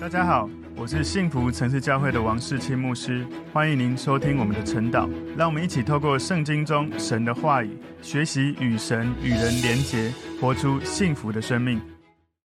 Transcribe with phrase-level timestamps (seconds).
[0.00, 5.06] 大家好，我是幸福城市教会的王世清牧师，欢迎您收听我们的晨祷。
[5.36, 10.10] 让我们一起透过圣经中神的话语，学习与神与人连结，
[10.40, 11.78] 活出幸福的生命。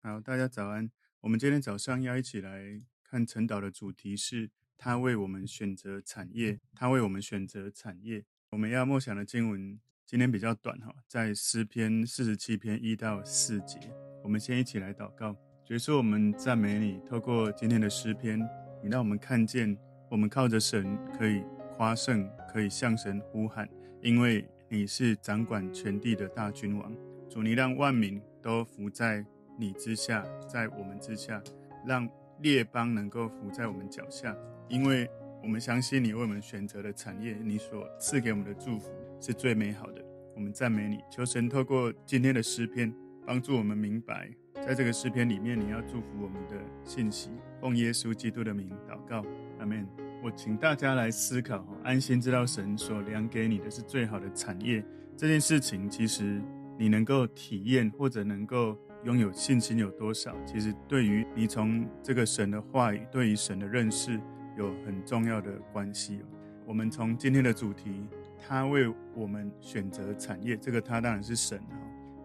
[0.03, 0.91] 好，大家早安。
[1.23, 6.61] 我们今天早上要一起来看晨祷的主题是“他为我们选择产业”。
[6.77, 8.27] 他为我们选择产业。
[8.51, 13.79] 我们要默想的经文今天比较短哈，在诗篇四十七篇一到四节。
[14.23, 15.35] 我们先一起来祷告。
[15.69, 16.98] 所以说，我们赞美你。
[17.07, 18.41] 透过今天的诗篇，
[18.82, 19.77] 你让我们看见，
[20.08, 21.44] 我们靠着神可以
[21.77, 23.68] 夸胜，可以向神呼喊，
[24.00, 26.91] 因为你是掌管全地的大君王。
[27.29, 29.22] 主，你让万民都服在
[29.58, 31.39] 你之下，在我们之下，
[31.85, 32.08] 让
[32.41, 34.34] 列邦能够服在我们脚下，
[34.70, 35.06] 因为
[35.42, 40.03] 我们相信你为我们选择的产业，你所赐给我们的祝福是最美好的。
[40.34, 42.91] 我们赞美你，求神透过今天的诗篇，
[43.27, 44.30] 帮助我们明白。
[44.64, 47.30] 在这个诗篇里面，你要祝福我们的信息，
[47.61, 49.25] 奉耶稣基督的名祷告，
[49.58, 49.86] 阿门。
[50.22, 54.84] 我请大家来思考，安心知道神所量给你的是最好的产业。
[55.16, 56.42] 这件事情，其实
[56.77, 64.20] 你能够体验或者能够拥有信心有多少，其实对于你从这个神的话语，对于神的认识
[64.56, 66.20] 有很重要的关系。
[66.66, 68.05] 我们从今天的主题，
[68.36, 71.58] 他为我们选择产业，这个他当然是神。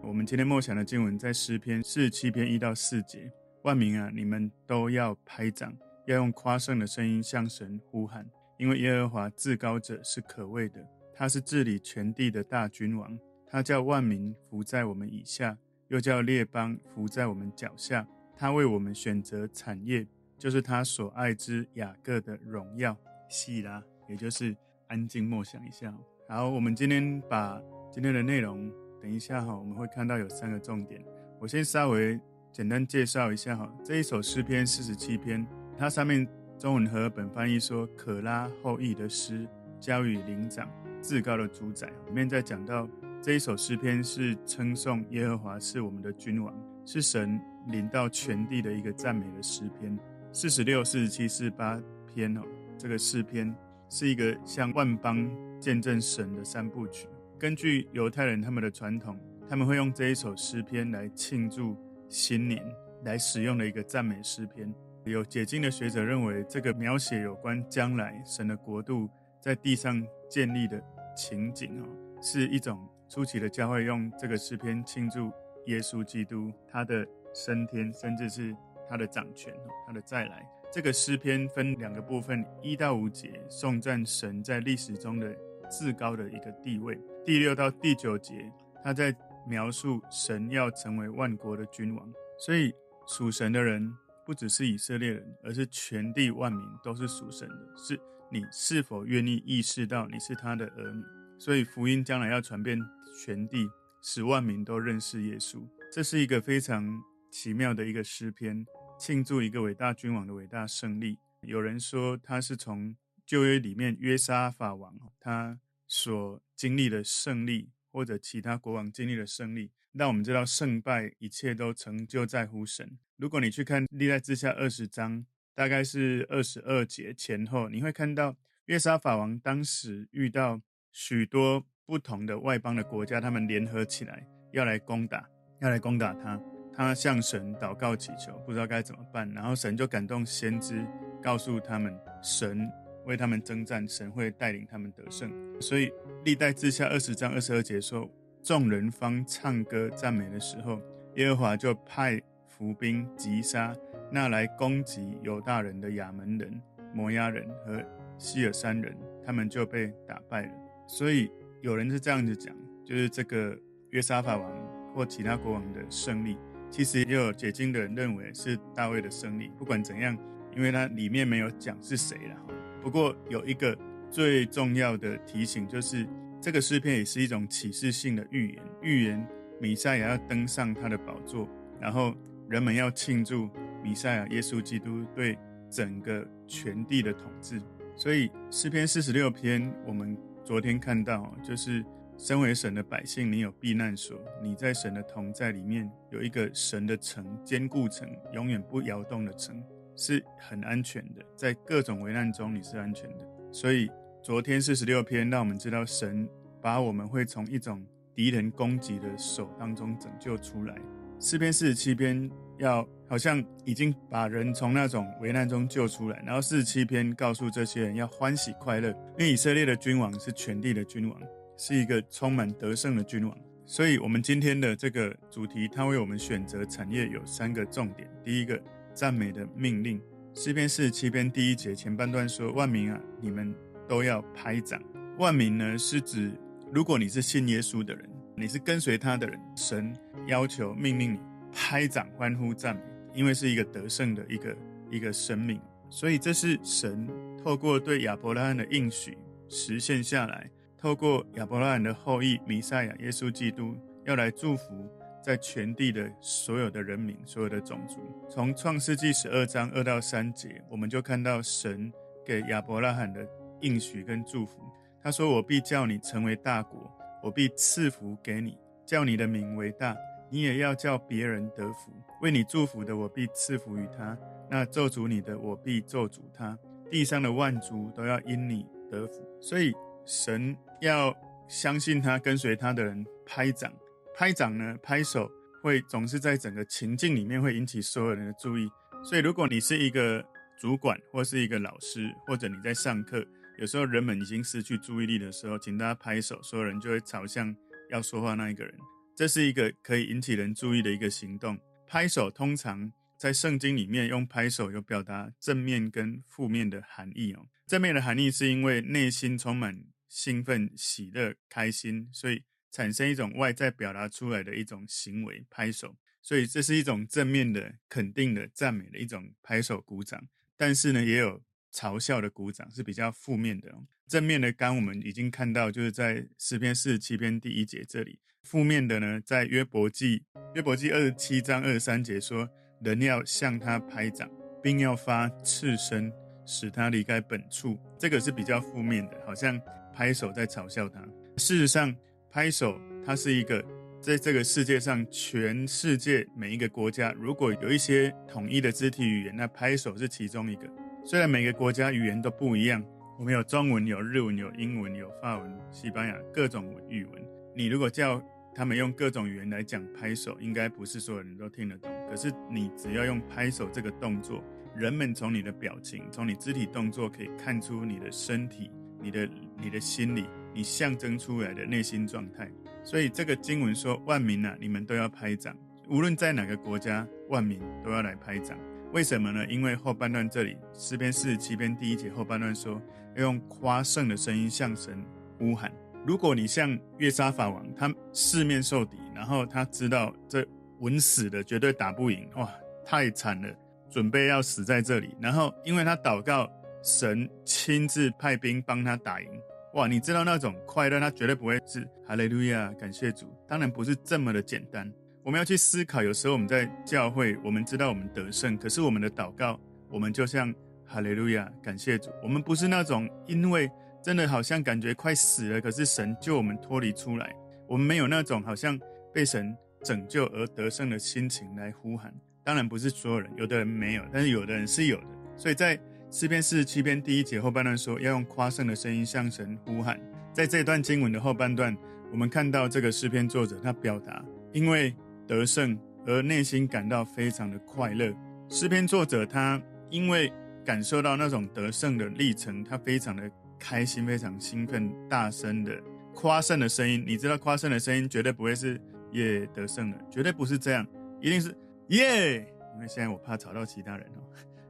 [0.06, 3.32] 我们今天默想的经文在诗篇四十七篇一到四节。
[3.62, 5.74] 万民啊，你们都要拍掌，
[6.06, 8.26] 要用夸胜的声音向神呼喊，
[8.58, 13.18] 因为耶和华至高者是可畏的，他是治理全地的大君王。
[13.46, 15.56] 他叫万民伏在我们以下，
[15.88, 18.06] 又叫列邦伏在我们脚下。
[18.36, 22.94] 他为我们选择产业，就是他所爱之雅各的荣耀。
[23.30, 24.54] 希拉，也就是
[24.88, 25.96] 安静默想一下。
[26.28, 27.58] 好，我们今天把
[27.90, 28.70] 今天的内容。
[29.04, 31.04] 等一下哈，我们会看到有三个重点。
[31.38, 32.18] 我先稍微
[32.50, 36.26] 简单介绍一下哈，这一首诗篇四十七篇，它上面
[36.58, 39.46] 中文和本翻译说可拉后裔的诗，
[39.78, 40.66] 交与灵长，
[41.02, 41.88] 至高的主宰。
[42.06, 42.88] 里面在讲到
[43.20, 46.54] 这一首诗篇是称颂耶和华是我们的君王，
[46.86, 49.98] 是神领到全地的一个赞美的诗篇。
[50.32, 52.40] 四十六、四十七、四十八篇哦，
[52.78, 53.54] 这个诗篇
[53.90, 57.06] 是一个向万邦见证神的三部曲。
[57.44, 61.76] 根据犹太人他们的传统，他们会用这一首诗篇来庆祝
[62.08, 62.64] 新年，
[63.04, 64.74] 来使用的一个赞美诗篇。
[65.04, 69.10] 有解经的学者认为，这个描写有关将来神的国度
[69.42, 70.82] 在地上建立的
[71.14, 71.86] 情景哦，
[72.22, 75.30] 是一种初期的教会用这个诗篇庆祝
[75.66, 78.56] 耶稣基督他的升天，甚至是
[78.88, 79.52] 他的掌权，
[79.86, 80.48] 他的再来。
[80.72, 85.36] 这个诗篇分两个部分，一到五节颂赞神在历史中的
[85.78, 86.98] 至高的一个地位。
[87.24, 88.52] 第六到第九节，
[88.82, 89.14] 他在
[89.48, 92.72] 描述神要成为万国的君王，所以
[93.06, 93.92] 属神的人
[94.24, 97.72] 不只是以色列人，而是全地万民都是属神的。
[97.76, 101.02] 是你是否愿意意识到你是他的儿女？
[101.38, 102.78] 所以福音将来要传遍
[103.24, 103.68] 全地，
[104.00, 105.62] 使万民都认识耶稣。
[105.92, 108.64] 这是一个非常奇妙的一个诗篇，
[108.98, 111.18] 庆祝一个伟大君王的伟大胜利。
[111.42, 112.96] 有人说他是从
[113.26, 115.58] 旧约里面约沙法王他。
[115.86, 122.98] 所经历的胜利，或者其他国王经历的胜利，让我们知道胜败一切都成就在乎神。
[123.16, 125.24] 如果你去看历代志下二十章，
[125.54, 128.36] 大概是二十二节前后，你会看到
[128.66, 135.28] 约沙法王当时遇到许多不同的外邦的国家，他们联合起来要来攻打，
[135.60, 136.40] 要来攻打他。
[136.76, 140.84] 他向神祷告祈求，不知道该怎么办，然后神就感动先知，
[141.22, 142.68] 告诉他们神。
[143.06, 145.30] 为他们征战，神会带领他们得胜。
[145.60, 145.92] 所以
[146.24, 148.08] 历代志下二十章二十二节说，
[148.42, 150.80] 众人方唱歌赞美的时候，
[151.16, 153.74] 耶和华就派伏兵击杀
[154.10, 156.60] 那来攻击犹大人的亚扪人、
[156.92, 157.82] 摩押人和
[158.18, 160.52] 西珥山人，他们就被打败了。
[160.86, 161.30] 所以
[161.62, 162.54] 有人是这样子讲，
[162.84, 163.58] 就是这个
[163.90, 166.36] 约沙法王或其他国王的胜利，
[166.70, 169.50] 其实也有解经的人认为是大卫的胜利。
[169.58, 170.16] 不管怎样，
[170.54, 172.36] 因为它里面没有讲是谁了。
[172.84, 173.74] 不过有一个
[174.10, 176.06] 最重要的提醒，就是
[176.38, 179.26] 这个诗篇也是一种启示性的预言，预言
[179.58, 181.48] 弥赛亚要登上他的宝座，
[181.80, 182.14] 然后
[182.46, 183.48] 人们要庆祝
[183.82, 185.38] 弥赛亚耶稣基督对
[185.70, 187.58] 整个全地的统治。
[187.96, 190.14] 所以诗篇四十六篇，我们
[190.44, 191.82] 昨天看到，就是
[192.18, 199.62] 身为神的百姓，你有避难所，你在神的同在里面有一个神的城，坚固城，永远不摇动的城。
[199.96, 203.26] 是很安全的，在各种危难中你是安全的。
[203.52, 203.90] 所以
[204.22, 206.28] 昨天四十六篇让我们知道，神
[206.60, 210.74] 把我们会从一种敌人攻击的手当中拯救出来。
[211.18, 218.88] 四篇四十七篇要好像已经把人从那种危难中救出来，然后四十七篇告诉这些人要欢喜快乐，
[219.18, 221.20] 因为以色列的君王是全地的君王，
[221.56, 223.38] 是一个充满得胜的君王。
[223.66, 228.06] 所以，我们今天的这个主题，他为我们选择产业有三个重点。
[228.22, 228.60] 第一个，
[228.94, 230.00] 赞美的命令，
[230.32, 233.52] 诗篇四十七篇第一节前半段说：“万民啊，你们
[233.88, 234.80] 都要拍掌。”
[235.18, 236.32] 万民呢，是指
[236.72, 239.92] 如果你是信耶稣的人，你是跟随他的人，神
[240.28, 241.18] 要求命令你
[241.52, 242.82] 拍掌欢呼赞美，
[243.14, 244.56] 因为是一个得胜的一个
[244.90, 245.60] 一个生命。
[245.90, 247.08] 所以，这是神
[247.42, 249.18] 透过对亚伯拉罕的应许
[249.48, 250.50] 实现下来。
[250.76, 253.74] 透过亚伯拉罕的后裔弥赛亚耶稣基督，
[254.04, 254.88] 要来祝福
[255.24, 257.98] 在全地的所有的人民、所有的种族。
[258.28, 261.90] 从创世纪十二章二到三节，我们就看到神
[262.26, 263.26] 给亚伯拉罕的
[263.62, 264.60] 应许跟祝福。
[265.02, 266.78] 他说：“我必叫你成为大国，
[267.22, 269.96] 我必赐福给你，叫你的名为大。
[270.30, 271.90] 你也要叫别人得福。
[272.20, 274.14] 为你祝福的，我必赐福于他；
[274.50, 276.58] 那咒诅你的，我必咒诅他。
[276.90, 279.72] 地上的万族都要因你得福。”所以。
[280.06, 281.16] 神要
[281.48, 283.72] 相信他、跟随他的人拍掌，
[284.16, 285.28] 拍掌呢，拍手
[285.60, 288.70] 会总是在整个情境里面会引起所有人的注意。
[289.02, 290.24] 所以，如果你是一个
[290.56, 293.26] 主管或是一个老师，或者你在上课，
[293.58, 297.54] 有时候人们已经失去注意力的时候，请大家拍手，所有人就会朝向
[297.90, 298.72] 要说话那一个人。
[299.16, 301.58] 这是一个可以引起人注意的一个行动。
[301.86, 307.46] 拍手通常在圣经里面用拍手有表达正面跟负面的含义哦。
[307.66, 309.84] 正面的含义是因为内心充满。
[310.06, 312.44] 兴奋、喜乐、开心，所以
[312.74, 315.96] 产生一种外在表达出来的一种行为，拍手。
[316.20, 320.26] 所以这是一种正面的、肯定的、赞美的一种拍手鼓掌。
[320.56, 321.40] 但是呢，也有
[321.72, 323.72] 嘲笑的鼓掌，是比较负面的。
[324.08, 328.18] 正面的，刚我们已经看到，就是在诗篇四十七篇第一节这里。
[328.42, 330.24] 负面的呢，在约伯记
[330.56, 332.50] 约伯记二十七章二十三节说，
[332.82, 334.28] 人要向他拍掌，
[334.60, 336.12] 并要发刺声，
[336.44, 337.78] 使他离开本处。
[338.00, 339.60] 这个是比较负面的，好像。
[339.96, 341.00] 拍手在嘲笑他。
[341.36, 341.94] 事实上，
[342.34, 343.64] 拍手它是一个
[344.00, 350.68] 在这个世界上，全世界每一个国家，如果有一些统一的肢体语言，那拍手是其中一个。
[351.04, 352.84] 虽然每个国家语言都不一样，
[353.20, 357.22] 我们有中文、有日文、有英文、有法文、西班牙各种语文。
[357.54, 358.20] 你如果叫
[358.52, 361.88] 他们用各种语言来讲拍手，应该不是所有人都听得懂。
[362.10, 364.42] 可是你只要用拍手这个动作，
[364.74, 368.72] 人们从你的表情、从你肢体动作可以看出你的身体。
[369.00, 369.28] 你的
[369.60, 370.24] 你的心理，
[370.54, 372.48] 你象征出来的内心状态，
[372.84, 375.56] 所以这个经文说：“万民啊，你们都要拍掌，
[375.88, 378.56] 无论在哪个国家，万民都要来拍掌。
[378.92, 379.44] 为什么呢？
[379.46, 382.80] 因为后半段这里诗篇四十七篇第一节后半段说，
[383.16, 385.04] 要用夸胜的声音向神
[385.38, 385.72] 呼喊。
[386.06, 390.46] 如果你像约沙法王，他四面受敌，然后他知道这
[390.78, 392.48] 稳死的绝对打不赢，哇，
[392.86, 393.48] 太惨了，
[393.90, 395.16] 准备要死在这里。
[395.20, 396.48] 然后因为他祷告。
[396.86, 399.33] 神亲自派兵帮他打赢，
[399.74, 399.88] 哇！
[399.88, 403.26] 你知道那种快乐，他绝对不会是哈利路亚，感谢主。
[403.48, 404.90] 当然不是这么的简单。
[405.24, 410.54] 我们要去思考，有时候我们在教会，我们知道我们得胜，可是我们的祷告，我们就像
[410.86, 412.10] 哈利路亚，感谢主。
[412.22, 413.68] 我们不是那种因为
[414.00, 417.34] 真的好像感觉快死了，可是神救我们脱离出来，
[417.66, 418.78] 我们没有那种好像
[419.12, 422.14] 被神拯救而得胜的心情来呼喊。
[422.44, 425.06] 当然不是所有人，有的人没有，但是有的人是有的。
[425.36, 425.76] 所以在
[426.14, 430.00] 诗篇四十七篇第一节后半段说，要用夸胜的声音向神呼喊。
[430.32, 431.76] 在这段经文的后半段，
[432.12, 434.94] 我们看到这个诗篇作者他表达，因为
[435.26, 438.14] 得胜而内心感到非常的快乐。
[438.48, 439.60] 诗篇作者他
[439.90, 440.32] 因为
[440.64, 445.72] 感受到那种得胜的历程，他非常的开心，非常兴奋，大声的
[446.14, 447.02] 夸胜的声音。
[447.04, 450.86] 你知道夸胜的声音绝对不会是耶得胜了，绝对不是这样，
[451.20, 451.52] 一定是
[451.88, 452.36] 耶。
[452.76, 454.22] 因为现在我怕吵到其他人哦，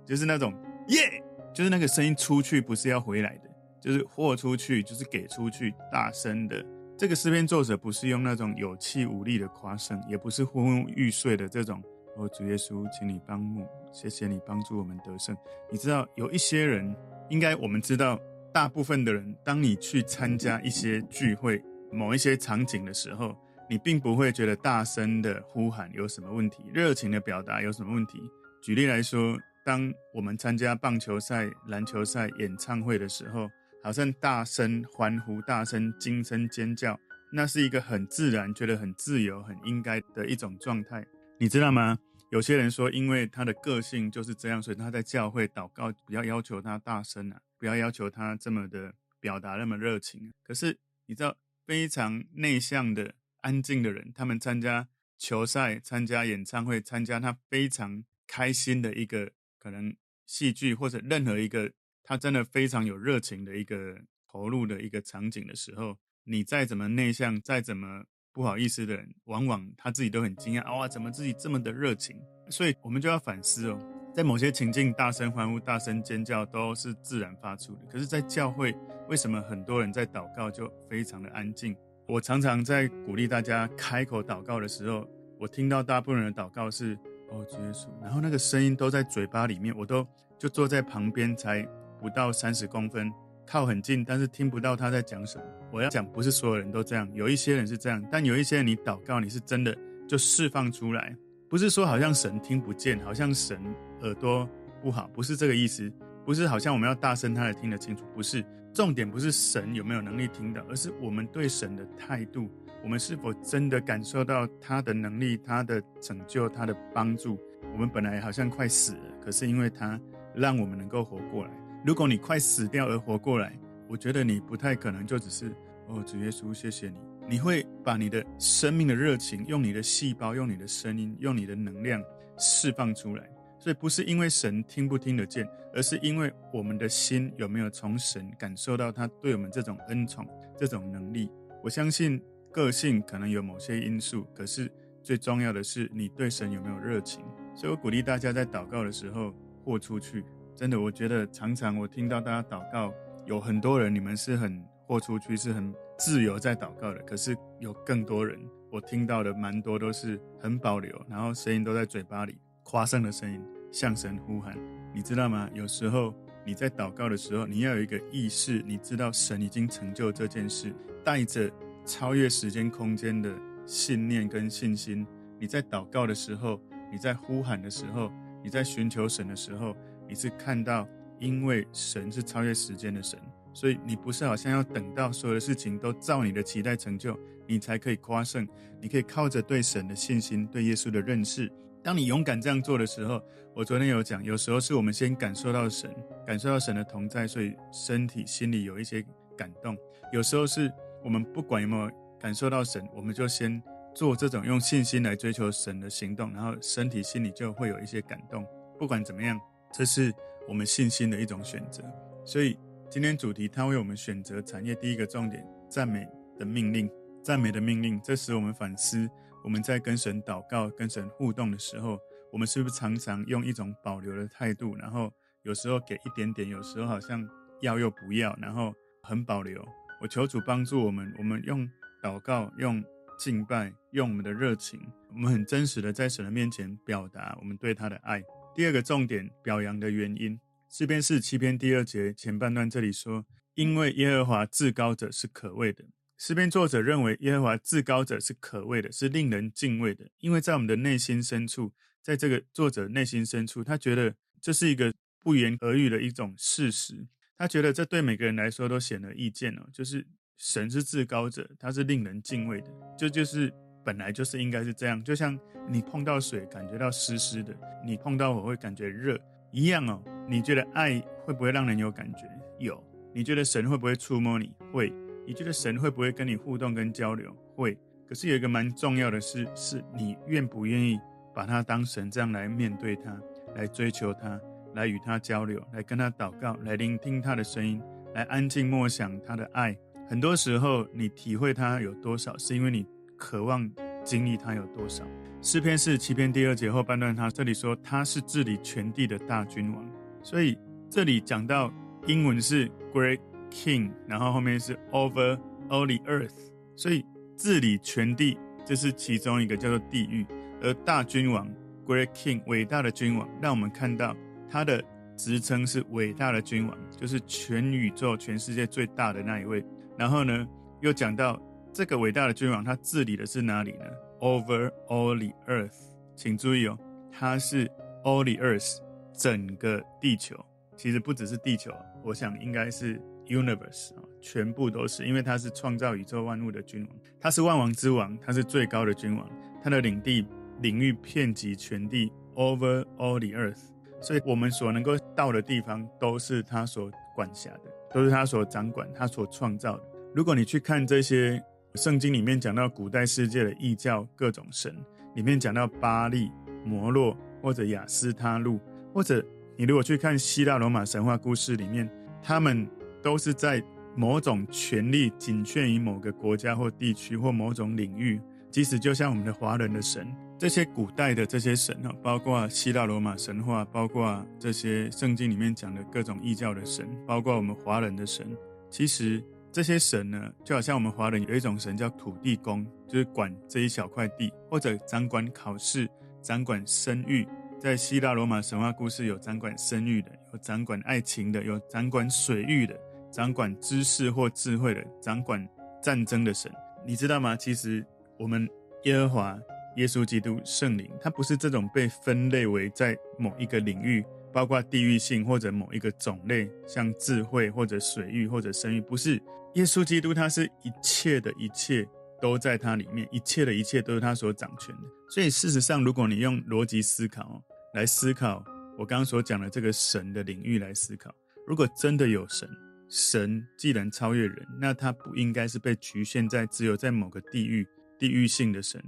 [0.06, 0.54] 就是那种
[0.88, 1.22] 耶。
[1.54, 3.48] 就是那个声音出去不是要回来的，
[3.80, 6.62] 就是豁出去，就是给出去，大声的。
[6.98, 11.80] 这个诗篇作者不是用那种有气无力的夸声，也不是昏昏欲睡的这种。
[12.16, 15.36] 哦，主耶稣，请你帮助，谢谢你帮助我们得胜。
[15.70, 16.94] 你知道有一些人，
[17.28, 18.18] 应该我们知道，
[18.52, 23.36] 大部分的人，当你去参加一些聚会、某一些场景的时候，
[23.70, 28.20] 你并不会觉得大声的呼喊有什么问题，热情的表达有什么问题。
[28.60, 29.38] 举例来说。
[29.64, 33.50] 当我们参加棒球赛、篮球赛、演唱会的时候，
[33.82, 36.98] 好像大声欢呼、大声惊声尖叫，
[37.32, 41.04] 那是一个很自然、觉得很自由、很应该的一种状态，
[41.38, 41.98] 你知道吗？
[42.30, 50.32] 有些人说，因为他的个性就是这样，所以他在教会祷告不要要求他大声啊，不要要求他这么的表达那么热情。
[50.42, 59.30] 可是你知道，非常内向的、安静的人，他们参加球赛、参加演唱会、参加他非常开心的一个
[59.64, 63.96] 可能戏剧，或者任何一个他真的非常有热情的一个
[64.30, 72.20] 投入的一个场景的时候，你再怎么内向，再怎么不好意思的人，往往他自己都很惊讶，哇，怎么自己这么的热情？
[72.50, 77.86] 所以我们就要反思哦，在某些情境，大声欢呼、大声尖叫都是自然发出的。
[77.90, 78.76] 可是，在教会，
[79.08, 81.74] 为什么很多人在祷告就非常的安静？
[82.06, 86.98] 我常常在鼓励大家开口祷告的时候，我听到大部分人的祷告是
[87.30, 90.06] “哦，主耶稣”，然后那个声音都在嘴巴里面，我都
[90.38, 91.66] 就坐在旁边，才
[92.00, 93.12] 不到三十公分，
[93.46, 95.44] 靠很近，但是听不到他在讲什么。
[95.72, 99.76] 我要讲，不是所有人都这样，有一些人是这样，但有一些人你祷告，你是真的
[100.08, 101.16] 就释放出来，
[101.48, 103.60] 不是说好像神听不见，好像神
[104.02, 104.48] 耳朵
[104.82, 105.92] 不好，不是这个意思。
[106.24, 108.02] 不是好像我们要大声，他才听得清楚。
[108.14, 112.50] 不是，重点不是神有没有能力听到，而是我们对神的态度。
[112.84, 117.40] 我们是否真的感受到他的能力、他的拯救、他的帮助？
[117.72, 119.98] 我们本来好像快死了，可是因为他
[120.34, 121.50] 让我们能够活过来。
[121.82, 125.46] 如果你快死掉而活过来，我觉得你不太可能就只是
[125.88, 126.98] 哦，主耶稣，谢谢你。
[127.26, 132.02] 你会把你的生命的热情，用你的细胞，用你的声音，用你的能量
[132.38, 133.26] 释放出来。
[133.58, 141.30] 所以不是因为神听不听得见，而是因为我们的心有没有从神感受到他对我们这种恩宠、这种能力。
[141.62, 142.20] 我相信
[142.54, 144.70] 个性可能有某些因素，可是
[145.02, 147.24] 最重要的是你对神有没有热情。
[147.56, 149.34] 所以我鼓励大家在祷告的时候
[149.64, 150.24] 豁出去。
[150.54, 152.94] 真的，我觉得常常我听到大家祷告，
[153.26, 156.98] 有很多人你们是很豁出去，是很自由在祷告的。
[157.02, 158.38] 可是有更多人，
[158.70, 162.38] 我听到的蛮多都是很保留，然后声音都在嘴巴里。
[162.62, 164.56] 夸张的声音向神呼喊，
[164.94, 165.50] 你知道吗？
[165.52, 166.14] 有时候
[166.46, 171.50] 你在祷告的时候，你要有一个意识，你知道神已经成就这件事，带着
[171.84, 173.34] 超越时间空间的
[173.66, 175.06] 信念跟信心。
[175.38, 176.60] 你在祷告的时候，
[176.90, 178.10] 你在呼喊的时候，
[178.42, 179.76] 你在寻求神的时候，
[180.08, 180.88] 你是看到，
[181.18, 183.18] 因为神是超越时间的神，
[183.52, 188.46] 所以你不是好像要等到所有的事情都照你的期待成就，你才可以夸胜。
[188.80, 191.50] 你可以靠着对神的信心，对耶稣的认识。
[191.82, 193.22] 当你勇敢这样做的时候，
[193.54, 195.90] 我昨天有讲，有时候是我们先感受到神，
[196.26, 199.04] 感受到神的同在，所以身体、心里有一些
[199.36, 199.74] 感动；
[200.12, 200.70] 有时候是
[201.04, 203.62] 我们不管有没有感受到神，我们就先
[203.94, 208.44] 做这种用信心来追求神的行动，然后身体、心里就会有一些感动。
[208.78, 209.38] 不管怎么样，
[209.70, 210.10] 这是
[210.48, 211.84] 我们信心的一种选择。
[212.24, 212.58] 所以
[212.88, 216.08] 今天主题，他为我们选择产业，第一个重点，赞美
[216.38, 216.90] 的命令，
[217.22, 219.08] 赞美的命令，这使我们反思。
[219.44, 221.98] 我们在跟神祷告、跟神互动的时候，
[222.32, 224.74] 我们是不是常常用一种保留的态度？
[224.76, 227.22] 然后有时候给一点点，有时候好像
[227.60, 229.62] 要又不要，然后很保留。
[230.04, 231.66] 我求主帮助我们，我们用
[232.02, 232.84] 祷告、用
[233.18, 234.78] 敬拜、用我们的热情，
[235.10, 238.22] 我们很真实的在神的面前表达我们对他的爱。
[238.54, 240.38] 第二个重点，表扬的原因，
[240.70, 243.24] 诗篇四七篇第二节前半段这里说
[243.56, 245.86] ：“因为耶和华至高者是可畏的。”
[246.20, 257.06] 诗篇作者认为耶和华至高者是可畏的，是令人敬畏的，因为在我们的内心深处，在这个作者内心深处，他觉得这是一个不言而喻的一种事实。
[257.36, 263.52] 他觉得这对每个人来说都显而易见哦，就是神是至高者，他是令人敬畏的，这就，是
[263.84, 265.02] 本来就是应该是这样。
[265.02, 265.38] 就像
[265.68, 269.18] 你碰到水感觉到湿湿的，你碰到火会感觉热
[269.50, 270.02] 一样哦。
[270.28, 272.28] 你觉得爱会不会让人有感觉？
[272.58, 272.82] 有。
[273.12, 274.52] 你觉得神会不会触摸你？
[274.72, 274.92] 会。
[275.26, 277.34] 你觉得神会不会跟你互动跟交流？
[277.56, 277.76] 会。
[278.08, 280.98] 可是有一个蛮重要的事，是你愿不愿意
[281.34, 283.18] 把他当神这样来面对他，
[283.54, 284.40] 来追求他，
[284.74, 287.80] 来与他交流，来跟他祷告，来聆听他的声音，
[288.14, 289.76] 来安静默想他的爱。
[290.08, 293.70] 很多时候，你体会他有多少，是因为你渴望
[294.04, 295.04] 经历他有多少。
[295.40, 299.84] 诗篇是七篇第二节后半段，他这里说他是治理全地的大君王，
[300.22, 300.58] 所以
[300.90, 301.72] 这里讲到
[302.06, 303.20] 英文是 Great。
[303.50, 305.38] King，然后后面是 Over
[305.68, 306.34] all the earth，
[306.74, 307.04] 所以
[307.36, 310.26] 治理全地，这是其中一个叫做地狱。
[310.60, 311.48] 而大君王
[311.86, 314.12] Great King，伟大的君王，让我们看到
[314.48, 314.82] 他的
[315.16, 319.64] 职称是伟大的君王，就是全宇宙、全世界最大的那一位。
[319.96, 320.46] 然后呢，
[320.80, 321.40] 又讲到
[321.72, 323.84] 这个伟大的君王，他治理的是哪里呢
[324.20, 325.76] ？Over all the earth，
[326.14, 326.78] 请注意哦，
[327.10, 327.66] 他是
[328.02, 328.78] all the earth，
[329.12, 330.36] 整个地球，
[330.76, 331.72] 其实不只是地球，
[332.02, 333.00] 我想应该是。
[333.26, 339.26] Universe 啊，全部都是，因为他是创造宇宙万物的君王，他是万王之王，他是最高的君王，
[339.62, 340.26] 他的领地
[340.60, 343.70] 领域遍及全地，over all the earth，
[344.04, 349.82] 所以我们所能够到的地方都是他所管辖的，都是他所掌管、他所创造的。
[350.14, 351.42] 如果你去看这些
[351.76, 354.76] 圣经里面讲到古代世界的异教各种神，
[355.14, 356.30] 里面讲到巴力、
[356.66, 358.60] 摩洛或者雅斯他路，
[358.92, 359.24] 或者
[359.56, 361.88] 你如果去看希腊罗马神话故事里面，
[362.22, 362.68] 他们
[363.02, 363.62] 都是在
[363.96, 368.20] 某种权力仅限于某个国家或地区或某种领域。
[368.50, 370.06] 即使就像我们的华人的神，
[370.38, 378.26] 这些古代的这些神啊，包括希腊罗马神话，包括这些圣经里面讲的各种异教的神，包括我们华人的神，
[378.70, 379.22] 其实。
[379.54, 385.88] 这些神呢，就好像我们华人有一种神叫土地公，就是管这一小块地，或者掌管考试、
[386.20, 387.24] 掌管生育。
[387.60, 392.76] 在希腊罗马神话故事有掌管生育的，有掌管爱情的，有掌管水域的，
[393.12, 395.48] 掌管知识或智慧的，掌管
[395.80, 396.50] 战争的神。
[396.84, 397.36] 你知道吗？
[397.36, 397.86] 其实
[398.18, 398.50] 我们
[398.82, 399.38] 耶和华、
[399.76, 404.04] 耶稣基督、圣灵，他不是这种被分类为在某一个领域。
[404.32, 409.14] 包括地域性或者某一个种类，像智慧或者水域或者生育，不是
[409.54, 411.86] 耶稣基督，他是一切的一切
[412.20, 414.82] 都在他里面，一切的一切都是他所掌权的。
[415.08, 417.40] 所以事实上，如果你用逻辑思考
[417.74, 418.44] 来思考
[418.76, 421.14] 我刚刚所讲的这个神的领域来思考，
[421.46, 422.48] 如果真的有神，
[422.90, 427.64] 神既然超越人，那他不应该是被局限在只有在某个地域、
[428.00, 428.82] 地域性的神、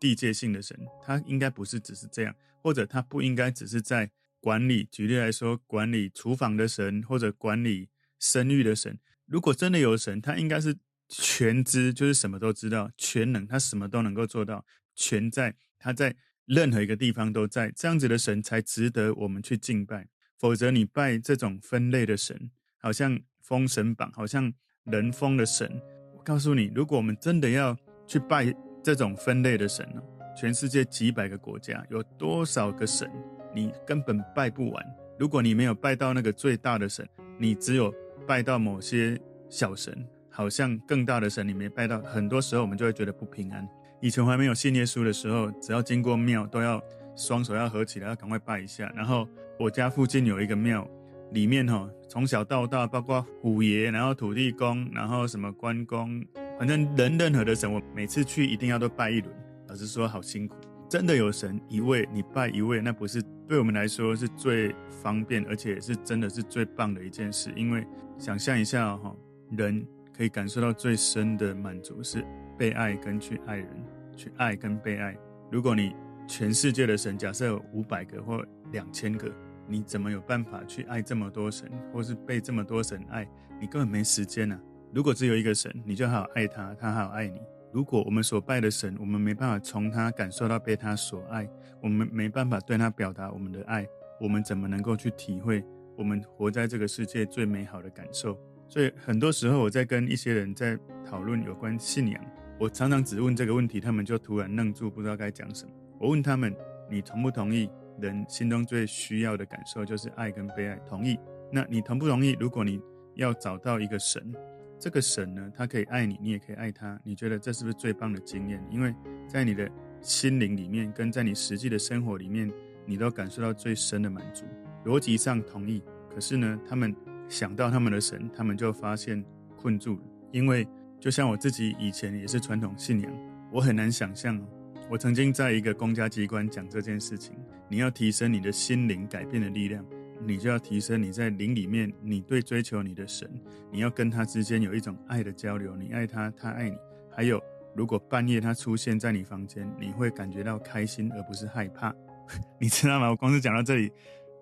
[0.00, 4.10] 地界性的神，他应该不是只是这样，或者他不应该只是在。
[4.42, 10.74] 管理，举例来说，管理厨房的神或者管理生育的神，如果真的有神，他应该是
[11.10, 14.64] 全知，就是什么都知道，全能，他什么都能够做到，
[14.94, 16.16] 全在，他在
[16.46, 20.08] 任何一个地方都在，这样子的神才值得我们去敬拜。
[20.38, 24.50] 否则，你拜这种分类的神，好像封神榜，好像
[24.84, 25.70] 人封的神。
[26.16, 27.76] 我告诉你，如果我们真的要
[28.06, 28.50] 去拜
[28.82, 30.02] 这种分类的神呢，
[30.36, 33.10] 全世界几百个国家有多少个神？
[33.54, 34.86] 你根本拜不完。
[35.18, 37.06] 如果你没有拜到那个最大的神，
[37.38, 37.92] 你只有
[38.26, 42.00] 拜到某些小神，好像更大的神你没拜到。
[42.00, 43.68] 很多时候我们就会觉得不平安。
[44.00, 46.82] 以前还没有信耶稣的时候，只要经过庙，都要
[47.14, 48.90] 双手要合起来，要赶快拜一下。
[48.96, 50.88] 然后我家附近有一个庙，
[51.32, 56.24] 里面哈，从小到大，包括虎爷，然后土地公，然后什么关公，
[56.60, 59.34] 反正人任何的神，我每次去一定要都拜一轮。
[59.68, 60.54] 老实说，好辛苦。
[60.90, 67.50] 真的有神一位，你拜一位，那不是对我们来说是最方便，而且是真的是最棒的一件事。
[67.56, 67.86] 因为
[68.18, 69.16] 想象一下哈，
[69.56, 69.82] 人
[70.14, 72.22] 可以感受到最深的满足是
[72.58, 73.68] 被爱跟去爱人，
[74.14, 75.16] 去爱跟被爱。
[75.50, 75.94] 如果你
[76.28, 79.32] 全世界的神假设有五百个或两千个，
[79.66, 83.26] 你怎么有办法去爱这么多神，或是被这么多神爱？
[83.58, 84.60] 你根本没时间啊。
[84.92, 87.40] 如果只有一个神，你就好好爱他，他好好爱你。
[87.72, 91.48] 如果我们所拜的神，我们没办法从他感受到被他所爱，
[91.80, 93.86] 我们没办法对他表达我们的爱，
[94.20, 95.62] 我们怎么能够去体会
[95.96, 98.36] 我们活在这个世界最美好的感受？
[98.68, 102.20] 所以很多时候我在跟一些人在讨论有关信仰，
[102.58, 105.70] 我常常只问这个问题，他们就突然愣住，不知道该讲什么。
[106.00, 106.52] 我问他们：
[106.90, 110.74] 你同不同意人心中最需要的感受就是爱跟被爱？
[110.84, 111.16] 同意。
[111.52, 112.36] 那你同不同意？
[112.40, 112.80] 如果你
[113.14, 114.34] 要找到一个神？
[114.80, 116.98] 这个神呢，他可以爱你，你也可以爱他。
[117.04, 118.58] 你觉得这是不是最棒的经验？
[118.70, 118.94] 因为
[119.28, 122.50] 在你的心灵里面，跟在你实际的生活里面，
[122.86, 124.46] 你都感受到最深的满足。
[124.86, 126.96] 逻辑上同意，可是呢，他们
[127.28, 129.22] 想到他们的神，他们就发现
[129.54, 130.02] 困住了。
[130.32, 130.66] 因为
[130.98, 133.12] 就像我自己以前也是传统信仰，
[133.52, 134.40] 我很难想象。
[134.88, 137.36] 我曾经在一个公家机关讲这件事情，
[137.68, 139.84] 你要提升你的心灵改变的力量。
[140.26, 143.28] 你就要提升你在灵里面，你对追求你的神，
[143.72, 146.76] 你要跟他之间有一种爱的交流，你爱他，他爱你。
[147.10, 147.42] 还有，
[147.74, 151.94] 如果半夜他出现在你房间，你会感觉到开心而不是害怕，
[152.60, 153.08] 你知道吗？
[153.08, 153.90] 我光是讲到这里，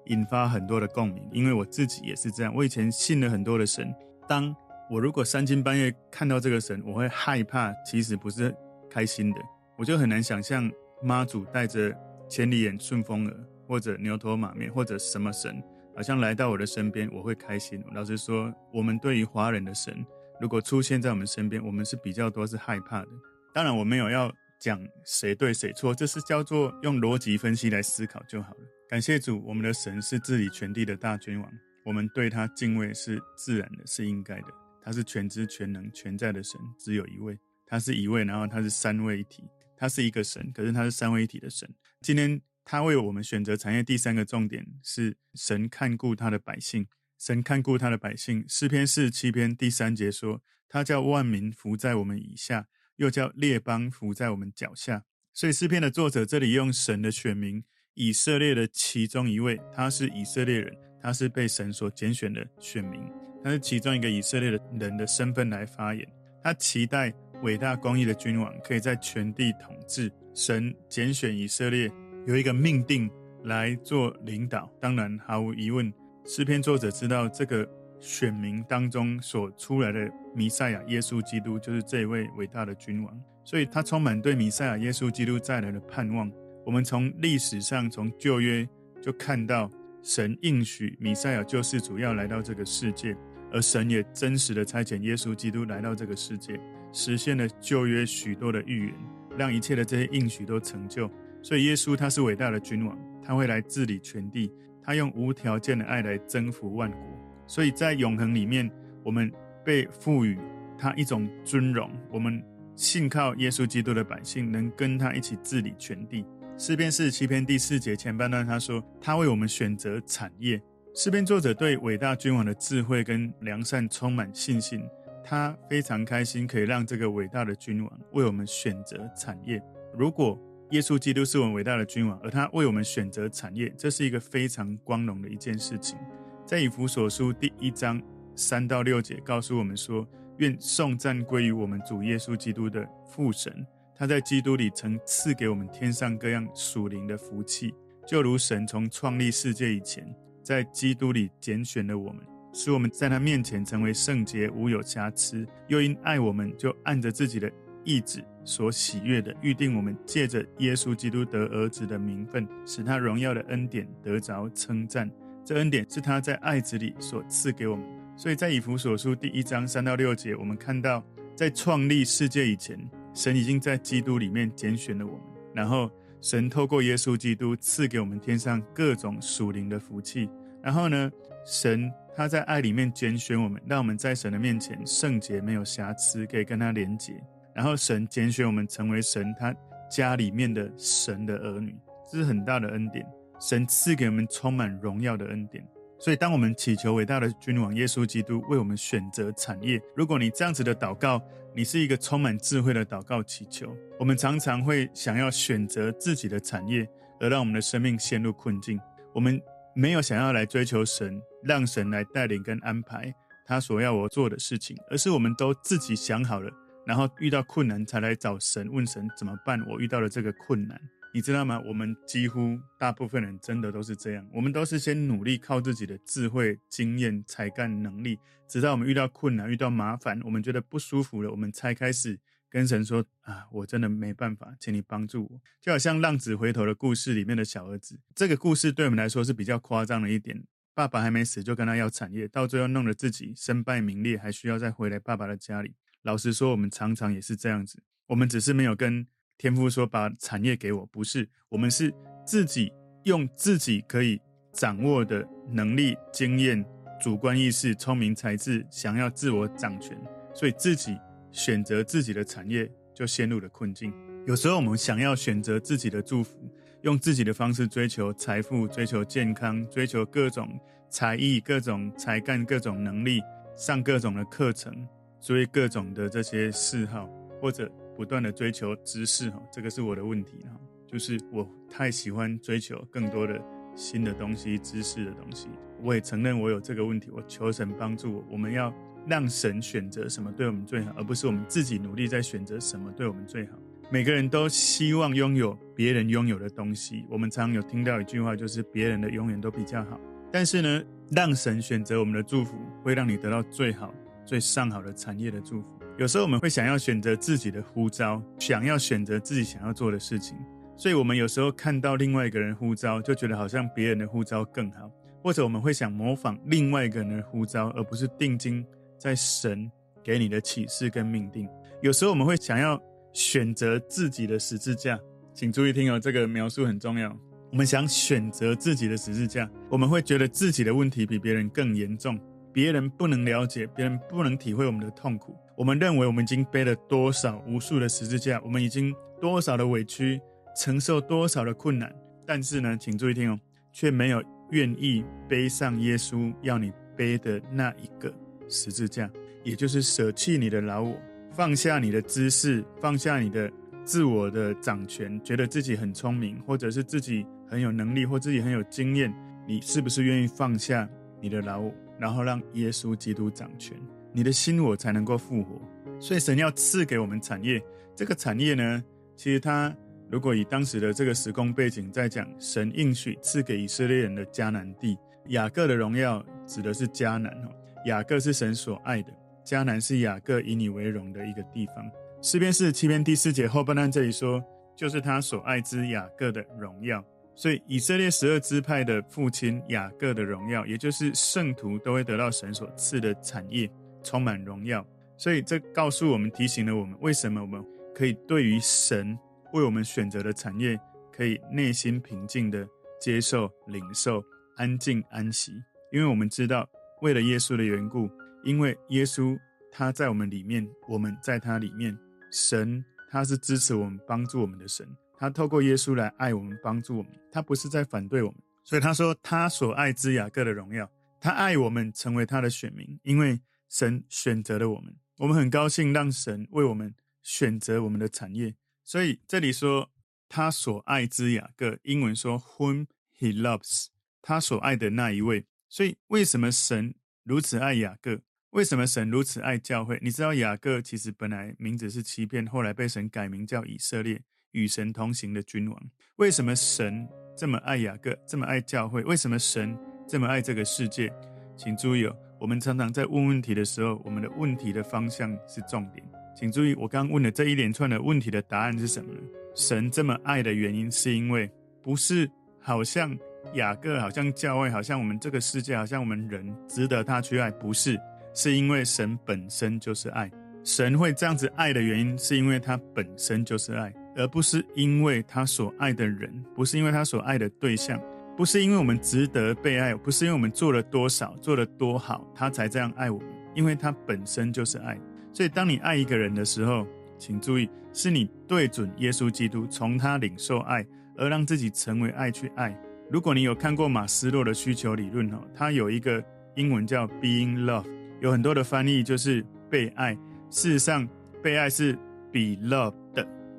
[0.07, 2.55] 引发很多的共鸣，因为我自己也是这样。
[2.55, 3.95] 我以前信了很多的神，
[4.29, 4.55] 当
[4.91, 8.55] 我如果三更半夜看到这个神，我会害怕，其实不是
[8.91, 9.41] 开心的。
[9.77, 10.71] 我就很难想象
[11.03, 11.95] 妈祖带着
[12.29, 13.37] 千里眼、顺风耳。
[13.69, 15.63] 或者牛头马面，或者什么神，
[15.95, 17.85] 好像来到我的身边，我会开心。
[17.93, 20.05] 老实说，我们对于华人的神，
[20.41, 23.09] 如果出现在我们身边，我们是比较多是害怕的。
[23.53, 28.61] 当然，我没有要讲谁对谁错，这是叫做用逻辑分析来思考就好了。
[28.89, 31.53] 感谢主，我们的神是治理全地的大君王，
[31.85, 34.47] 我们对他敬畏是自然的，是应该的。
[34.83, 39.45] 他是全知全能全在的神，只有一位，他是一位，然后他是三位一体，
[39.77, 41.69] 他是一个神，可是他是三位一体的神。
[42.01, 42.41] 今天。
[42.71, 46.87] 他为我们选择产业，第三个重点是神看顾他的百姓。
[47.19, 48.45] 神看顾他的百姓。
[48.47, 63.01] 诗篇四十七篇第三节说：“他叫万民伏在我们以下，又叫列邦伏在我们脚下。”所以诗篇的作者这里用神的选民以色列的其中一位，他是以色列人，他是被神所拣选的选民，
[63.43, 66.07] 他是其中一个以色列的人的身份来发言。
[66.43, 70.13] 他期待伟大公义的君王可以在全地统治。
[70.35, 71.91] 神拣选以色列
[72.27, 73.11] 有一个命定
[73.45, 74.71] 来做领导。
[74.81, 75.93] 当然，毫无疑问，
[76.25, 77.69] 诗篇作者知道这个
[78.01, 86.31] 选民当中所出来的弥赛亚耶稣基督就是这位伟大的君王，所以他充满对弥赛亚耶稣基督再来的盼望。
[86.67, 88.69] 我们从历史上，从旧约
[89.01, 89.71] 就看到
[90.03, 93.17] 神应许弥赛亚救世主要来到这个世界。
[93.51, 96.61] 而神也真实的差遣耶稣基督来到这个世界，
[96.93, 98.95] 实现了旧约许多的预言，
[99.39, 101.11] 让一切的这些应许都成就。
[101.43, 107.01] 所以耶稣他是伟大的君王，他会来治理全地，他用无条件的爱来征服万国。
[107.47, 108.71] 所以在永恒里面，
[109.03, 109.33] 我们
[109.65, 110.39] 被赋予
[110.79, 111.91] 他一种尊荣。
[112.11, 112.43] 我们
[112.77, 116.25] 信靠耶稣基督的百姓，能跟他一起治理全地。
[116.59, 120.61] 诗篇四十七篇第四节前半段他说，他为我们选择产业。
[120.95, 124.83] 诗篇作者对伟大君王的智慧跟良善充满信心，
[125.25, 129.63] 他非常开心可以让这个伟大的君王为我们选择产业。
[129.97, 130.37] 如果
[130.71, 135.99] 耶稣基督是我们伟大的君王，而他为我们选择产业，这是一个非常光荣的一件事情。
[136.45, 138.03] 在以弗所书第一章
[138.37, 147.73] 三到六节告诉我们说：“愿颂赞归于我们主耶稣基督的父神，他在基督里曾赐给我们天上各样属灵的福气，
[148.07, 150.07] 就如神从创立世界以前。”
[150.43, 157.53] 在基督里拣选了我们，使我们在他面前成为圣洁，无有瑕疵；又因爱我们，就按着自己的
[157.85, 165.11] 意志所喜悦的，预定我们借着耶稣基督得儿子的名分，使他荣耀的恩典得着称赞。
[165.45, 167.85] 这恩典是他在爱子里所赐给我们。
[168.17, 172.79] 所以在以弗所书第一章三到六节，我们看到，在创立世界以前，
[173.15, 175.23] 神已经在基督里面拣选了我们，
[175.55, 175.91] 然后。
[176.21, 180.29] 神透过耶稣基督赐给我们天上各种属灵的福气，
[180.61, 181.09] 然后呢，
[181.47, 187.13] 神他在爱里面拣选我们，让我们在神的面前圣洁没有瑕疵，可以跟他连结。
[187.59, 189.53] 然后神拣选我们成为神他
[189.91, 191.75] 家里面的神的儿女，
[192.09, 193.05] 这是很大的恩典。
[193.41, 195.67] 神赐给我们充满荣耀的恩典。
[195.99, 201.21] 所以，当我们祈求伟大的君王耶稣基督为我们选择产业，如果你这样子的祷告，
[201.53, 203.77] 你是一个充满智慧的祷告祈求。
[203.99, 208.79] 我们常常会想要选择自己的产业，而让我们的生命陷入困境。
[209.13, 209.43] 我们
[209.75, 213.13] 没有想要来追求神，让神来带领跟安排
[213.45, 216.49] 他所要我做的事情，而是我们都自己想好了，
[216.89, 219.61] 然后遇到困难才来找神，问神怎么办？
[219.69, 220.81] 我遇到了这个困难。
[221.13, 221.61] 你知道吗？
[221.67, 224.27] 我们几乎大部分人真的都是这样。
[224.33, 240.43] 我们都是先努力靠自己的智慧、经验、才干、能力，直到我们遇到困难、遇到麻烦，我们觉得不舒服了，我们才开始跟神说：“啊，我真的没办法，请你帮助我。”就好像浪子回头的故事里面的小儿子，这个故事对我们来说是比较夸张的一点。
[240.73, 245.75] 爸爸还没死就跟他要产业，到最后弄得自己身败名裂，还需要再回来爸爸的家里。
[246.03, 249.07] 老实说，我们常常也是这样子，我们只是没有跟。
[249.37, 251.95] 天父说：“把产业给我。”不是，我们是
[252.27, 252.73] 自己
[253.05, 254.21] 用自己可以
[254.53, 256.65] 掌握的能力、经验、
[257.01, 259.97] 主观意识、聪明才智，想要自我掌权，
[260.35, 260.99] 所以自己
[261.31, 263.95] 选择自己的产业，就陷入了困境。
[264.27, 270.59] 有时候我们想要选择自己的祝福，用自己的方式追求财富、追求健康、追求各种
[270.91, 273.21] 才艺、各种才干、各种能力，
[273.57, 274.75] 上各种的课程，
[275.21, 277.09] 追各种的这些嗜好，
[277.41, 277.71] 或者。
[277.99, 280.51] 不断的追求知识哈，这个是我的问题哈，
[280.87, 283.43] 就是我太喜欢追求更多的
[283.75, 285.49] 新的东西、知识的东西。
[285.83, 288.25] 我也承认我有这个问题，我求神帮助我。
[288.31, 288.73] 我们要
[289.05, 293.59] 让神选择什么对我们最好，而不是我们自己努力在选择什么对我们最好。
[293.91, 297.05] 每个人都希望拥有别人拥有的东西。
[297.11, 299.99] 我们常常有听到一句话，就是别人的永远都比较好。
[300.31, 303.93] 但是呢，让神选择我们的祝福，会让你得到最好、
[304.29, 305.69] 最上好的产业的祝福。
[305.97, 310.37] 有时候我们会想要选择自己的呼召，想要选择自己想要做的事情，
[310.77, 318.63] 所以我们有时候看到另外一个人呼召，就觉得好像别人的呼召更好，或者我们会想模仿另外一个人的呼召，而不是定睛
[318.99, 319.69] 在神
[320.05, 321.49] 给你的启示跟命定。
[321.81, 322.79] 有时候我们会想要
[323.15, 325.01] 选择自己的十字架，
[325.33, 327.11] 请注意听哦，这个描述很重要。
[327.51, 332.21] 我们想选择自己的十字架，我们会觉得自己的问题比别人更严重。
[332.59, 335.33] 别人不能了解，别人不能体会我们的痛苦。
[335.57, 340.21] 我们认为我们已经背了多少无数的十字架，我们已经多少的委屈，
[340.57, 341.95] 承受多少的困难。
[342.27, 343.39] 但是呢，请注意听哦，
[343.73, 348.13] 却没有愿意背上耶稣要你背的那一个
[348.49, 349.09] 十字架，
[349.45, 350.97] 也就是舍弃你的老我，
[351.31, 353.49] 放下你的知识，放下你的
[353.85, 359.15] 自我的掌权，觉得自己很聪明，或者是自己很有能力，或自己很有经验。
[359.47, 360.89] 你是不是愿意放下
[361.21, 361.73] 你的老我？
[361.99, 363.77] 然后让耶稣基督掌权，
[364.13, 365.61] 你的心我才能够复活。
[366.01, 367.63] 所以神要赐给我们产业，
[367.95, 368.85] 这个产业呢，
[369.17, 369.75] 其实它
[370.11, 377.49] 如果以当时的这个时空背景在讲，神应许赐给以色列人的迦南地，雅各的荣耀指的是迦南哦。
[377.87, 379.13] 雅各是神所爱的，
[379.45, 381.91] 迦南是雅各以你为荣的一个地方。
[382.23, 384.43] 诗篇四十七篇第四节后半段这里说，
[384.77, 387.05] 就是他所爱之雅各的荣耀。
[387.39, 393.71] 所以以色列十二支派的父亲雅各的荣耀，也就是圣徒都会得到神所赐的产业，
[394.03, 394.85] 充满荣耀。
[395.17, 399.17] 所以这告诉我们，提醒了我们，为什么我们可以对于神
[399.53, 400.77] 为我们选择的产业，
[401.13, 402.69] 可以内心平静的
[403.01, 404.21] 接受、领受、
[404.57, 405.53] 安静安息，
[405.93, 406.69] 因为我们知道，
[407.03, 408.11] 为了耶稣的缘故，
[408.43, 409.39] 因为耶稣
[409.71, 411.97] 他在我们里面，我们在他里面，
[412.33, 414.85] 神他是支持我们、帮助我们的神。
[415.19, 417.13] 他透过耶稣来爱我们，帮助我们。
[417.33, 420.89] 他不是在反对我们，所以他说他所爱之雅各的荣耀，
[421.21, 424.95] 他爱我们成为他的选民，因为神选择了我们。
[425.17, 428.55] 我们很高兴让神为我们选择我们的产业。
[428.85, 429.91] 所以这里说
[430.29, 432.87] 他所爱之雅各，英文说 whom
[433.19, 433.87] he loves，
[434.23, 435.45] 他所爱的那一位。
[435.69, 438.21] 所以为什么神如此爱雅各？
[438.51, 439.99] 为什么神如此爱教会？
[440.01, 444.23] 你知道雅各其实本来名字是欺骗，后来被神改名叫以色列。
[444.53, 447.07] 与神同行的君王，为什么神
[447.37, 449.03] 这么爱雅各，这么爱教会？
[449.05, 451.13] 为什么神这么爱这个世界？
[451.57, 456.05] 请注意哦，我们常常在问问题的时候，我们的问题的方向是重点。
[456.37, 459.21] 请注意，我刚问的这一连串的问题的答案是什么呢？
[459.55, 461.51] 神这么爱的原因，是因为
[461.83, 462.31] 不是
[462.61, 463.17] 好像
[463.55, 467.99] 雅各，好像教会，好像我们这个世界，好像我们人值得他去爱，不是，
[468.35, 470.31] 是因为神本身就是爱。
[470.63, 473.93] 神会这样子爱的原因，是因为他本身就是爱。
[474.19, 477.99] 而不是因为他所爱的人，不是因为他所爱的对象，
[478.37, 483.29] 不是因为我们值得被爱，不是因为我们做了多少，做了多好，他才这样爱我们。
[483.55, 484.99] 因为他本身就是爱。
[485.33, 490.85] 所以，当你爱一个人的时候，请注意，是你对准耶稣基督，从他领受爱，
[491.17, 492.77] 而让自己成为爱去爱。
[493.11, 496.23] 如果你有看过马斯洛的需求理论哦，他有一个
[496.57, 497.85] 英文叫 being love，
[498.21, 500.15] 有很多的翻译就是被爱。
[500.51, 501.09] 事实上，
[501.43, 501.93] 被爱是
[502.33, 502.95] be loved。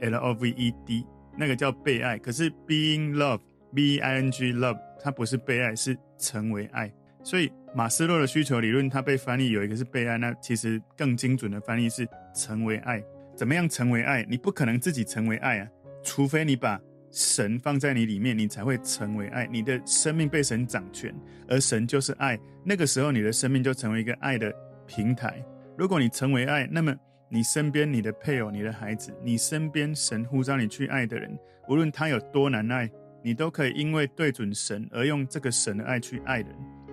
[0.02, 1.06] L O V E D，
[1.38, 6.92] 那个叫被爱，可是 being love，being love，它不是被爱，是成为爱。
[7.24, 13.04] 所以马斯洛的需求理论，它被翻译有一个是被爱，那其实更精准的翻译是成为爱。
[13.36, 14.26] 怎么样成为爱？
[14.30, 15.68] 你不可能自己成为爱啊，
[16.04, 16.80] 除非你把
[17.12, 19.48] 神放在你里面，你才会成为爱。
[19.48, 21.14] 你的生命被神掌权，
[21.48, 24.54] 而神就是爱，那个时候你的生命就成为一个爱的
[24.88, 25.44] 平台。
[25.78, 26.96] 如果你成为爱，那么。
[27.32, 31.38] 你身边，你的配偶，你的孩子，你身边神呼召你去爱的人，
[31.68, 32.90] 无论他有多难爱，
[33.24, 36.48] 你都可以因为对准神而用这个神的爱去爱人，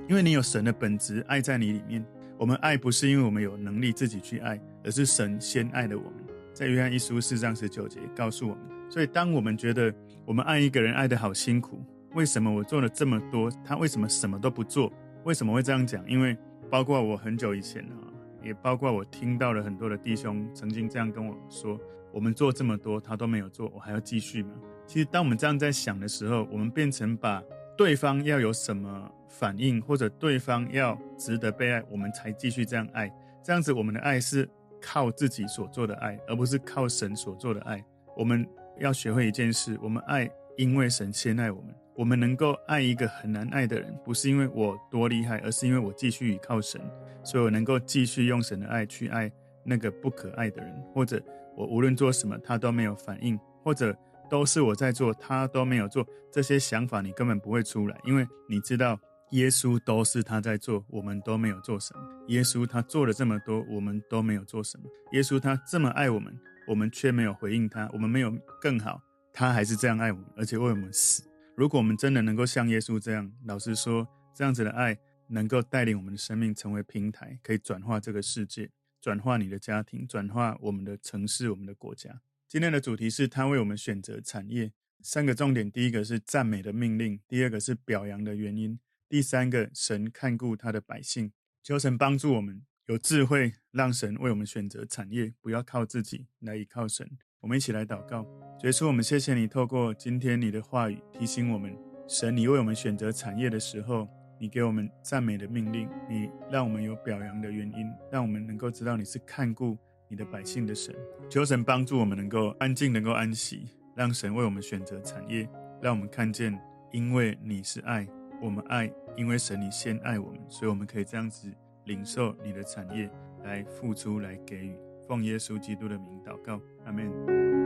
[0.08, 2.04] 因为你有神的本质爱在你里面。
[2.38, 6.12] 我们爱不是因为我们有能力自己去爱，而是神先爱了我们。
[6.52, 9.90] 在约翰一书四章十九节告诉我们，所以当我们觉得
[10.26, 14.92] 我们爱一个人爱得好辛苦，为什么我做了这么多，他为什么什么都不做？
[15.24, 16.06] 为什么会这样讲？
[16.06, 16.36] 因为
[16.70, 18.05] 包括我很久以前啊。
[18.46, 21.78] 也包括我听到了很多的弟兄曾经这样跟我说
[22.12, 24.50] ：“我们做这么多，他都没有做，我还要继续吗？”
[24.86, 27.42] 其实，当我们这样在想的时候，我们变成把
[27.76, 33.12] 对方要有什么反应，或者对方要值得被爱，我们才继续这样爱。
[33.42, 34.48] 这样子，我们的爱是
[34.80, 37.84] 靠自己所做的爱，而不是靠神所做的爱。
[38.16, 38.46] 我们
[38.78, 41.74] 要学会一件事：我们爱，因为神先爱我们。
[41.94, 46.78] 我们能够爱一个很难爱的人，不是因为我多厉害，而是因为我继续倚靠神，
[47.24, 49.32] 所以我能够继续用神的爱去爱
[49.64, 51.18] 那个不可爱的人，或者
[51.56, 53.96] 我无论做什么他都没有反应，或者
[54.28, 62.00] 都是我在做他都没有做，这些想法你根本不会出来，因为你知道耶稣都是他在做，我们都没有做什么。
[62.28, 64.84] 耶稣他做了这么多，我们都没有做什么。
[65.12, 66.38] 耶稣他这么爱我们，
[66.68, 69.00] 我们却没有回应他，我们没有更好，
[69.38, 71.22] 他还是这样爱我们，而且为我们死。
[71.58, 74.96] 如果我们真的能够像耶稣这样，老实说，这样子的爱
[75.28, 82.22] 能够带领我们的生命成为平台，可以转化这个世界，转化你的家庭，转化我们的城市、我们的国家。
[82.48, 84.72] 今天的主题是他为我们选择产业，
[85.02, 91.30] 三个重点：第一个是赞美的命令，第二个是表扬的原因，第三个神看顾他的百姓。
[91.62, 97.06] 求神帮助我们有智慧，让神为我们选择产业，不要靠自己，来依靠神。
[97.40, 98.26] 我们一起来祷告，
[98.62, 101.76] 耶稣，我们谢谢你透过今天你的话语提醒我们，
[102.08, 104.08] 神，你为我们选择产业的时候，
[104.40, 109.76] 你给我们赞美的命令，你让我们有表扬的原因，让我们能够知道你是看顾
[110.08, 110.94] 你的百姓的神。
[111.28, 115.46] 求神帮助我们能够安静，能够安息，让神为我们选择产业，
[115.82, 116.58] 让我们看见，
[116.92, 118.08] 因为你是爱，
[118.42, 121.52] 我们爱，因为神你先爱我们，所以我们可以这样子
[121.84, 123.10] 领受你的产业，
[123.44, 124.74] 来付出，来给予。
[125.06, 127.65] 奉耶稣基督的名祷告，阿门。